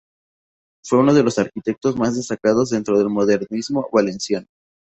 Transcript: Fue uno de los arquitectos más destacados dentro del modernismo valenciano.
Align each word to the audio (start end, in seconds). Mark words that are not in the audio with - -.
Fue 0.83 0.97
uno 0.97 1.13
de 1.13 1.21
los 1.21 1.37
arquitectos 1.37 1.95
más 1.95 2.15
destacados 2.15 2.71
dentro 2.71 2.97
del 2.97 3.09
modernismo 3.09 3.87
valenciano. 3.91 4.47